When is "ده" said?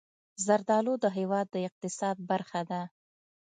2.69-2.81